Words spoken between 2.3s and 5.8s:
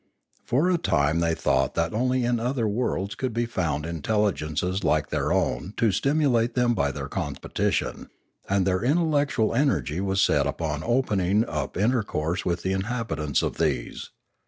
other worlds could be fouud intelligences like their own